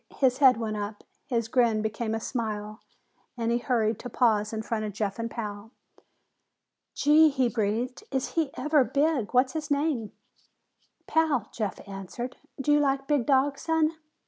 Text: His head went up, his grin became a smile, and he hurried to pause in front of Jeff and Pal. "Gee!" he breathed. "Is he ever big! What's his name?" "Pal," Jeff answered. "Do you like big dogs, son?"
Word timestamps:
His 0.17 0.39
head 0.39 0.57
went 0.57 0.77
up, 0.77 1.03
his 1.27 1.47
grin 1.47 1.83
became 1.83 2.15
a 2.15 2.19
smile, 2.19 2.79
and 3.37 3.51
he 3.51 3.59
hurried 3.59 3.99
to 3.99 4.09
pause 4.09 4.51
in 4.51 4.63
front 4.63 4.83
of 4.83 4.93
Jeff 4.93 5.19
and 5.19 5.29
Pal. 5.29 5.69
"Gee!" 6.95 7.29
he 7.29 7.47
breathed. 7.47 8.03
"Is 8.09 8.29
he 8.29 8.49
ever 8.57 8.83
big! 8.83 9.31
What's 9.35 9.53
his 9.53 9.69
name?" 9.69 10.11
"Pal," 11.05 11.49
Jeff 11.53 11.87
answered. 11.87 12.37
"Do 12.59 12.71
you 12.71 12.79
like 12.79 13.05
big 13.05 13.27
dogs, 13.27 13.61
son?" 13.61 13.91